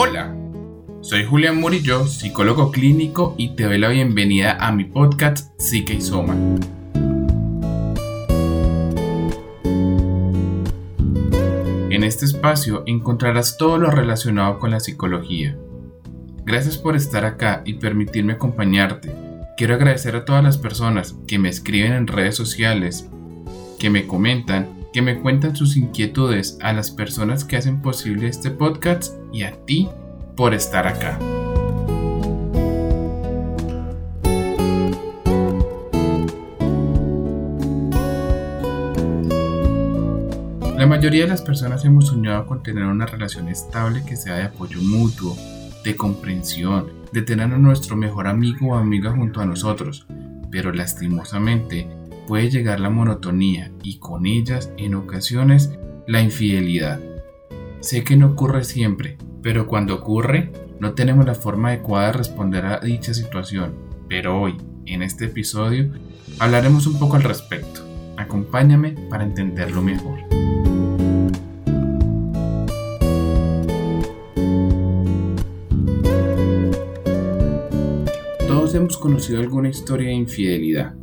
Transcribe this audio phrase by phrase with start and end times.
[0.00, 0.32] Hola,
[1.00, 6.00] soy Julián Murillo, psicólogo clínico y te doy la bienvenida a mi podcast Psique y
[6.00, 6.36] Soma.
[11.90, 15.58] En este espacio encontrarás todo lo relacionado con la psicología.
[16.44, 19.12] Gracias por estar acá y permitirme acompañarte.
[19.56, 23.10] Quiero agradecer a todas las personas que me escriben en redes sociales,
[23.80, 28.50] que me comentan que me cuentan sus inquietudes a las personas que hacen posible este
[28.50, 29.88] podcast y a ti
[30.36, 31.18] por estar acá.
[40.78, 44.44] La mayoría de las personas hemos soñado con tener una relación estable que sea de
[44.44, 45.36] apoyo mutuo,
[45.82, 50.06] de comprensión, de tener a nuestro mejor amigo o amiga junto a nosotros,
[50.52, 51.88] pero lastimosamente
[52.28, 55.72] puede llegar la monotonía y con ellas en ocasiones
[56.06, 57.00] la infidelidad.
[57.80, 62.66] Sé que no ocurre siempre, pero cuando ocurre no tenemos la forma adecuada de responder
[62.66, 63.74] a dicha situación.
[64.08, 64.56] Pero hoy,
[64.86, 65.92] en este episodio,
[66.38, 67.82] hablaremos un poco al respecto.
[68.16, 70.18] Acompáñame para entenderlo mejor.
[78.46, 80.94] Todos hemos conocido alguna historia de infidelidad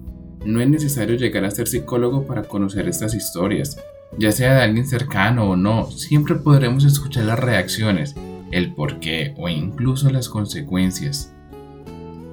[0.46, 3.78] no es necesario llegar a ser psicólogo para conocer estas historias.
[4.18, 8.16] Ya sea de alguien cercano o no, siempre podremos escuchar las reacciones,
[8.52, 11.34] el porqué o incluso las consecuencias.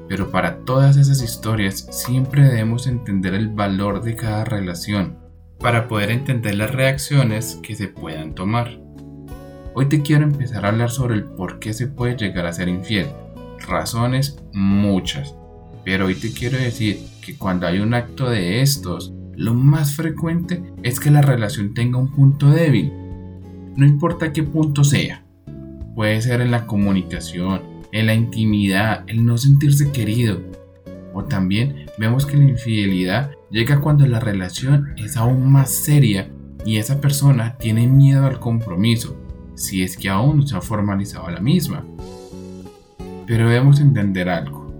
[0.09, 5.17] Pero para todas esas historias siempre debemos entender el valor de cada relación
[5.59, 8.79] para poder entender las reacciones que se puedan tomar.
[9.75, 12.69] Hoy te quiero empezar a hablar sobre el por qué se puede llegar a ser
[12.69, 13.07] infiel.
[13.67, 15.35] Razones muchas,
[15.85, 20.63] pero hoy te quiero decir que cuando hay un acto de estos, lo más frecuente
[20.83, 22.93] es que la relación tenga un punto débil.
[23.77, 25.25] No importa qué punto sea.
[25.95, 27.63] Puede ser en la comunicación,
[27.93, 30.41] en la intimidad, el no sentirse querido.
[31.15, 36.31] O también vemos que la infidelidad llega cuando la relación es aún más seria
[36.64, 39.17] y esa persona tiene miedo al compromiso,
[39.55, 41.85] si es que aún no se ha formalizado la misma.
[43.27, 44.73] Pero debemos entender algo.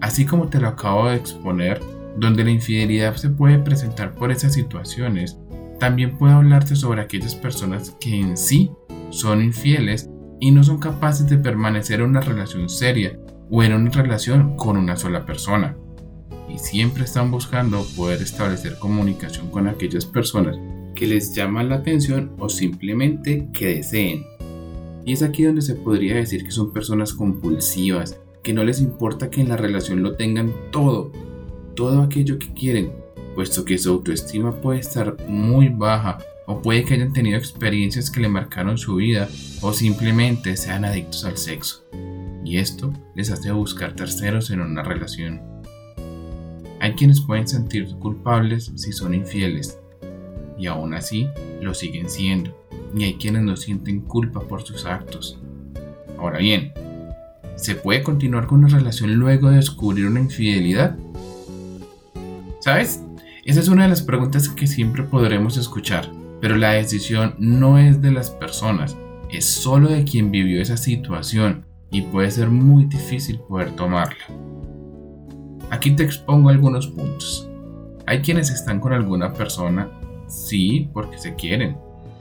[0.00, 1.80] Así como te lo acabo de exponer,
[2.16, 5.38] donde la infidelidad se puede presentar por esas situaciones,
[5.78, 8.70] también puede hablarse sobre aquellas personas que en sí
[9.10, 10.08] son infieles
[10.40, 13.18] y no son capaces de permanecer en una relación seria
[13.50, 15.76] o en una relación con una sola persona.
[16.48, 20.56] Y siempre están buscando poder establecer comunicación con aquellas personas
[20.94, 24.24] que les llaman la atención o simplemente que deseen.
[25.04, 29.30] Y es aquí donde se podría decir que son personas compulsivas, que no les importa
[29.30, 31.12] que en la relación lo tengan todo,
[31.76, 32.90] todo aquello que quieren,
[33.36, 38.20] puesto que su autoestima puede estar muy baja o puede que hayan tenido experiencias que
[38.20, 39.28] le marcaron su vida
[39.60, 41.84] o simplemente sean adictos al sexo.
[42.44, 45.40] Y esto les hace buscar terceros en una relación.
[46.80, 49.78] Hay quienes pueden sentirse culpables si son infieles
[50.58, 51.28] y aún así
[51.60, 52.56] lo siguen siendo.
[52.96, 55.38] Y hay quienes no sienten culpa por sus actos.
[56.18, 56.72] Ahora bien,
[57.56, 60.94] ¿Se puede continuar con una relación luego de descubrir una infidelidad?
[62.66, 63.00] ¿Sabes?
[63.44, 66.10] Esa es una de las preguntas que siempre podremos escuchar,
[66.40, 68.96] pero la decisión no es de las personas,
[69.30, 74.24] es solo de quien vivió esa situación y puede ser muy difícil poder tomarla.
[75.70, 77.48] Aquí te expongo algunos puntos.
[78.04, 79.88] Hay quienes están con alguna persona,
[80.26, 81.76] sí, porque se quieren,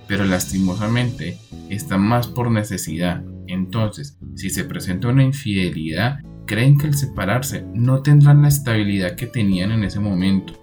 [0.07, 1.39] pero lastimosamente
[1.71, 8.01] están más por necesidad entonces, si se presenta una infidelidad, creen que al separarse no
[8.01, 10.53] tendrán la estabilidad que tenían en ese momento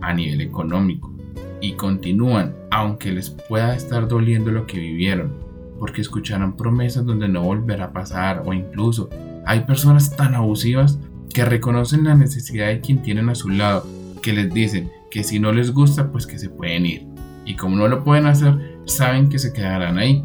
[0.00, 1.12] a nivel económico
[1.60, 5.34] y continúan aunque les pueda estar doliendo lo que vivieron
[5.78, 9.10] porque escucharán promesas donde no volverá a pasar o incluso
[9.46, 10.98] hay personas tan abusivas
[11.32, 13.86] que reconocen la necesidad de quien tienen a su lado
[14.22, 17.06] que les dicen que si no les gusta pues que se pueden ir.
[17.44, 20.24] Y como no lo pueden hacer saben que se quedarán ahí.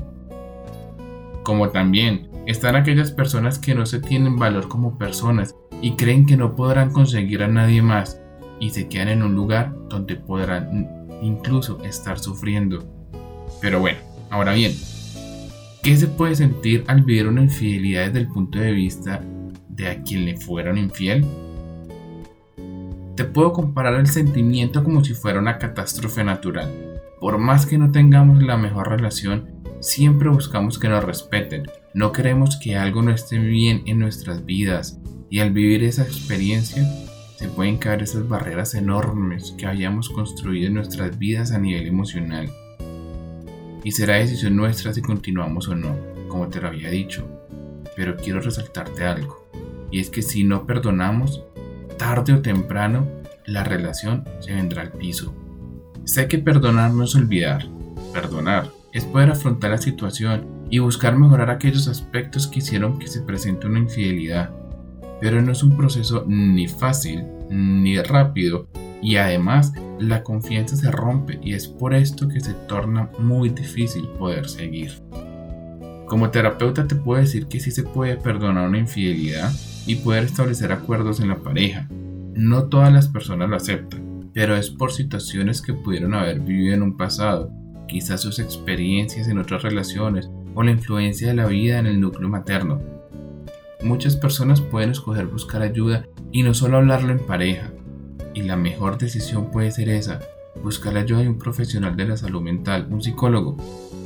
[1.44, 6.38] Como también están aquellas personas que no se tienen valor como personas y creen que
[6.38, 8.20] no podrán conseguir a nadie más
[8.60, 12.84] y se quedan en un lugar donde podrán incluso estar sufriendo.
[13.62, 14.00] Pero bueno,
[14.30, 14.74] ahora bien,
[15.84, 19.22] ¿qué se puede sentir al vivir una infidelidad desde el punto de vista
[19.70, 21.26] de a quien le fueron infiel?
[23.16, 26.72] Te puedo comparar el sentimiento como si fuera una catástrofe natural.
[27.20, 32.58] Por más que no tengamos la mejor relación, Siempre buscamos que nos respeten, no queremos
[32.58, 34.98] que algo no esté bien en nuestras vidas
[35.30, 36.84] y al vivir esa experiencia
[37.36, 42.50] se pueden caer esas barreras enormes que habíamos construido en nuestras vidas a nivel emocional.
[43.84, 45.96] Y será decisión nuestra si continuamos o no.
[46.30, 47.28] como te lo había dicho,
[47.98, 49.50] pero quiero resaltarte algo,
[49.92, 51.44] y es que si no perdonamos,
[51.98, 53.06] tarde o temprano
[53.46, 55.36] la relación se vendrá al piso.
[56.06, 57.68] Sé que perdonar no es olvidar,
[58.14, 63.22] perdonar es poder afrontar la situación y buscar mejorar aquellos aspectos que hicieron que se
[63.22, 64.50] presente una infidelidad,
[65.20, 68.68] pero no es un proceso ni fácil ni rápido
[69.02, 74.08] y además la confianza se rompe y es por esto que se torna muy difícil
[74.18, 74.94] poder seguir.
[76.08, 79.52] Como terapeuta te puedo decir que sí se puede perdonar una infidelidad
[79.86, 81.88] y poder establecer acuerdos en la pareja.
[82.34, 86.84] No todas las personas lo aceptan, pero es por situaciones que pudieron haber vivido en
[86.84, 87.52] un pasado,
[87.88, 92.30] quizás sus experiencias en otras relaciones o la influencia de la vida en el núcleo
[92.30, 92.82] materno.
[93.84, 97.72] Muchas personas pueden escoger buscar ayuda y no solo hablarlo en pareja,
[98.34, 100.20] y la mejor decisión puede ser esa,
[100.64, 103.58] buscar ayuda de un profesional de la salud mental, un psicólogo.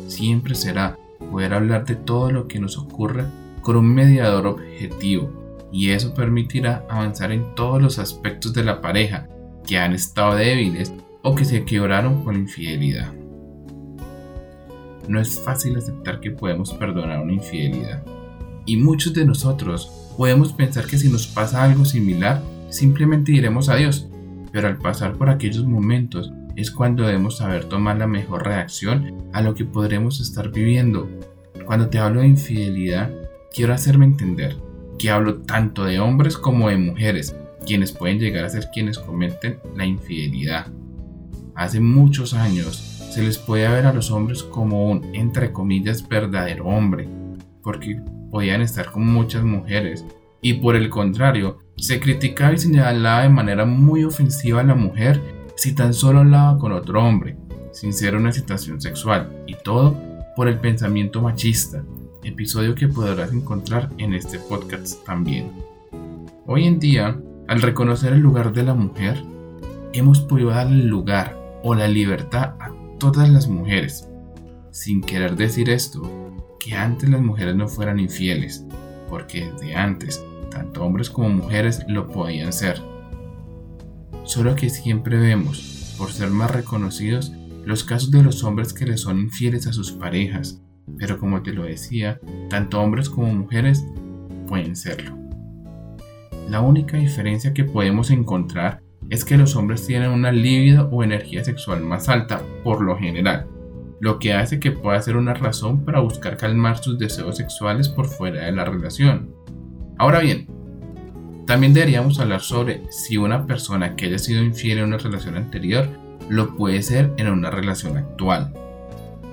[0.08, 0.98] Siempre será
[1.32, 3.26] poder hablar de todo lo que nos ocurre
[3.62, 9.28] con un mediador objetivo y eso permitirá avanzar en todos los aspectos de la pareja
[9.66, 13.14] que han estado débiles o que se quebraron por infidelidad.
[15.08, 18.04] No es fácil aceptar que podemos perdonar una infidelidad
[18.66, 24.08] y muchos de nosotros podemos pensar que si nos pasa algo similar simplemente diremos adiós
[24.52, 29.42] pero al pasar por aquellos momentos es cuando debemos saber tomar la mejor reacción a
[29.42, 31.10] lo que podremos estar viviendo.
[31.66, 33.12] Cuando te hablo de infidelidad,
[33.54, 34.56] quiero hacerme entender
[34.98, 37.36] que hablo tanto de hombres como de mujeres,
[37.66, 40.68] quienes pueden llegar a ser quienes cometen la infidelidad.
[41.54, 46.66] Hace muchos años se les puede ver a los hombres como un, entre comillas, verdadero
[46.66, 47.08] hombre,
[47.64, 50.04] porque podían estar con muchas mujeres,
[50.42, 55.22] y por el contrario, se criticaba y señalaba de manera muy ofensiva a la mujer
[55.56, 57.38] si tan solo hablaba con otro hombre,
[57.72, 59.98] sin ser una situación sexual, y todo
[60.36, 61.86] por el pensamiento machista,
[62.22, 65.54] episodio que podrás encontrar en este podcast también.
[66.46, 67.18] Hoy en día,
[67.48, 69.24] al reconocer el lugar de la mujer,
[69.94, 74.08] hemos podido darle lugar o la libertad a todas las mujeres,
[74.72, 76.02] sin querer decir esto,
[76.60, 78.66] que antes las mujeres no fueran infieles,
[79.10, 82.82] porque desde antes tanto hombres como mujeres lo podían ser.
[84.24, 87.32] Solo que siempre vemos, por ser más reconocidos,
[87.66, 90.62] los casos de los hombres que le son infieles a sus parejas,
[90.98, 92.20] pero como te lo decía,
[92.50, 93.84] tanto hombres como mujeres
[94.48, 95.18] pueden serlo.
[96.50, 101.44] La única diferencia que podemos encontrar es que los hombres tienen una libido o energía
[101.44, 103.48] sexual más alta por lo general,
[104.00, 108.08] lo que hace que pueda ser una razón para buscar calmar sus deseos sexuales por
[108.08, 109.34] fuera de la relación.
[109.98, 110.48] Ahora bien,
[111.46, 115.88] también deberíamos hablar sobre si una persona que haya sido infiel en una relación anterior
[116.28, 118.54] lo puede ser en una relación actual.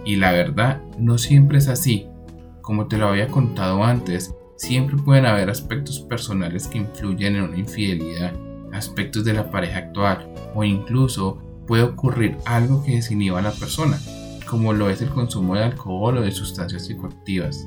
[0.04, 2.08] Y la verdad, no siempre es así.
[2.60, 7.58] Como te lo había contado antes, siempre pueden haber aspectos personales que influyen en una
[7.58, 8.32] infidelidad,
[8.72, 13.98] aspectos de la pareja actual o incluso puede ocurrir algo que desinhiba a la persona,
[14.48, 17.66] como lo es el consumo de alcohol o de sustancias psicoactivas.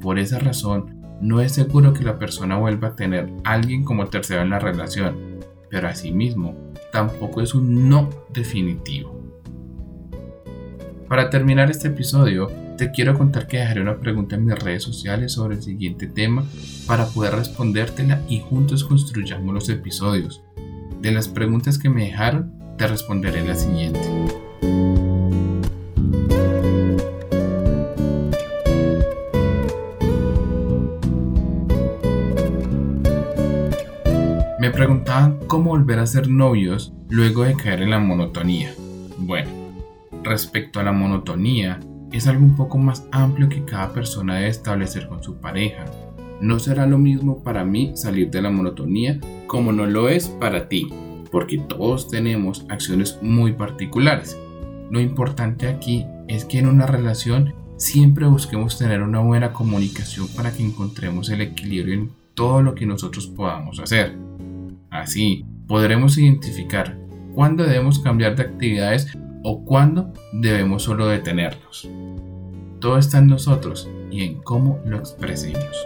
[0.00, 4.06] Por esa razón, no es seguro que la persona vuelva a tener a alguien como
[4.06, 6.54] tercero en la relación, pero asimismo
[6.92, 9.18] tampoco es un no definitivo.
[11.08, 15.32] Para terminar este episodio, te quiero contar que dejaré una pregunta en mis redes sociales
[15.32, 16.44] sobre el siguiente tema
[16.86, 20.44] para poder respondértela y juntos construyamos los episodios.
[21.02, 23.98] De las preguntas que me dejaron, te responderé la siguiente.
[34.60, 38.72] Me preguntaban cómo volver a ser novios luego de caer en la monotonía.
[39.18, 39.50] Bueno,
[40.22, 41.80] respecto a la monotonía,
[42.12, 45.84] es algo un poco más amplio que cada persona debe establecer con su pareja.
[46.40, 50.68] No será lo mismo para mí salir de la monotonía como no lo es para
[50.68, 50.88] ti,
[51.30, 54.38] porque todos tenemos acciones muy particulares.
[54.90, 60.52] Lo importante aquí es que en una relación siempre busquemos tener una buena comunicación para
[60.52, 64.16] que encontremos el equilibrio en todo lo que nosotros podamos hacer.
[64.90, 66.98] Así, podremos identificar
[67.34, 71.88] cuándo debemos cambiar de actividades o cuándo debemos solo detenernos.
[72.80, 75.84] Todo está en nosotros y en cómo lo expresemos.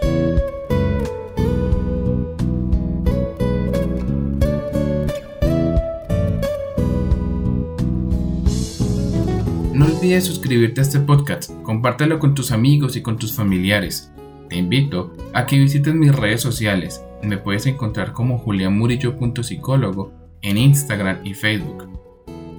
[9.73, 14.11] No olvides suscribirte a este podcast, compártelo con tus amigos y con tus familiares.
[14.49, 21.25] Te invito a que visites mis redes sociales me puedes encontrar como julianmurillo.psicólogo en Instagram
[21.25, 22.02] y Facebook.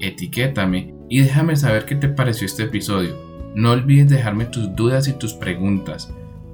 [0.06, 3.16] Etiquétame y déjame saber qué te pareció este episodio.
[3.54, 6.12] No olvides dejarme tus dudas y tus preguntas.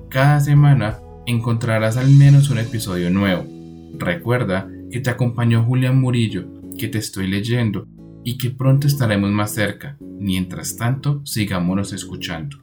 [0.09, 3.45] Cada semana encontrarás al menos un episodio nuevo.
[3.99, 6.47] Recuerda que te acompañó Julián Murillo,
[6.79, 7.89] que te estoy leyendo
[8.23, 9.97] y que pronto estaremos más cerca.
[10.01, 12.59] Mientras tanto, sigámonos escuchando.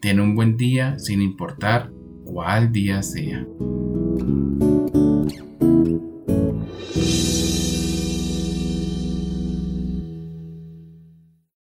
[0.00, 1.90] Ten un buen día sin importar
[2.24, 3.46] cuál día sea.